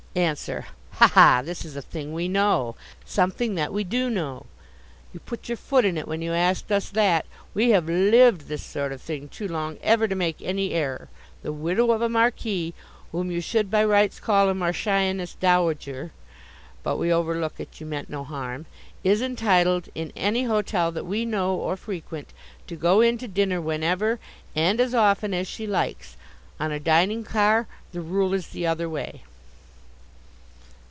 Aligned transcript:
Answer: 0.13 0.65
Ha! 0.95 1.07
ha! 1.07 1.41
This 1.41 1.63
is 1.63 1.77
a 1.77 1.81
thing 1.81 2.11
we 2.11 2.27
know 2.27 2.75
something 3.05 3.55
that 3.55 3.71
we 3.71 3.85
do 3.85 4.09
know. 4.09 4.45
You 5.13 5.21
put 5.21 5.47
your 5.47 5.55
foot 5.55 5.85
in 5.85 5.97
it 5.97 6.05
when 6.05 6.21
you 6.21 6.33
asked 6.33 6.69
us 6.69 6.89
that. 6.89 7.25
We 7.53 7.69
have 7.69 7.85
lived 7.87 8.49
this 8.49 8.61
sort 8.61 8.91
of 8.91 9.01
thing 9.01 9.29
too 9.29 9.47
long 9.47 9.77
ever 9.81 10.09
to 10.09 10.13
make 10.15 10.41
any 10.41 10.73
error. 10.73 11.07
The 11.43 11.53
widow 11.53 11.91
of 11.91 12.01
a 12.01 12.09
marquis, 12.09 12.73
whom 13.13 13.31
you 13.31 13.39
should 13.39 13.71
by 13.71 13.85
rights 13.85 14.19
call 14.19 14.49
a 14.49 14.53
marchioness 14.53 15.35
dowager 15.35 16.11
(but 16.83 16.97
we 16.97 17.09
overlook 17.09 17.53
it 17.59 17.79
you 17.79 17.85
meant 17.85 18.09
no 18.09 18.25
harm) 18.25 18.65
is 19.05 19.21
entitled 19.21 19.87
(in 19.95 20.11
any 20.17 20.43
hotel 20.43 20.91
that 20.91 21.05
we 21.05 21.23
know 21.23 21.55
or 21.55 21.77
frequent) 21.77 22.33
to 22.67 22.75
go 22.75 22.99
in 22.99 23.17
to 23.19 23.29
dinner 23.29 23.61
whenever, 23.61 24.19
and 24.57 24.81
as 24.81 24.93
often, 24.93 25.33
as 25.33 25.47
she 25.47 25.65
likes. 25.65 26.17
On 26.59 26.69
a 26.69 26.81
dining 26.81 27.23
car 27.23 27.65
the 27.93 28.01
rule 28.01 28.33
is 28.33 28.47
the 28.49 28.67
other 28.67 28.89
way. 28.89 29.21